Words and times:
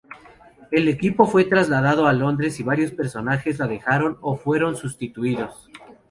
El 0.71 0.87
equipo 0.87 1.27
fue 1.27 1.43
trasladado 1.45 2.07
a 2.07 2.13
Londres 2.13 2.59
y 2.59 2.63
varios 2.63 2.89
personajes 2.89 3.59
la 3.59 3.67
dejaron 3.67 4.17
o 4.21 4.35
fueron 4.35 4.75
sustituidos. 4.75 5.69